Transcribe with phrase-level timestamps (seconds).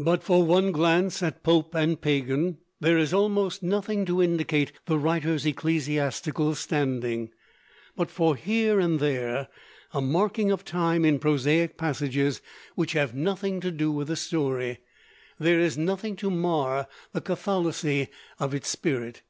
[0.00, 4.98] But for one glance at Pope and Pagan, there is almost nothing to indicate the
[4.98, 7.30] writer's ecclesiastical standing.
[7.94, 9.46] But for here and there
[9.92, 12.42] a marking of time in prosaic passages
[12.74, 14.78] which have nothing to do with the story,
[15.38, 18.08] there is nothing to mar the catholicity
[18.40, 19.22] of its spirit.